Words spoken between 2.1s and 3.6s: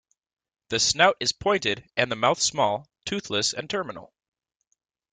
the mouth small, toothless,